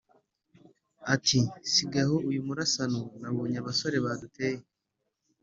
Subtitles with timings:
[1.13, 1.39] ati:
[1.73, 4.59] sigaho uyu murasano nabonye abasore baduteye.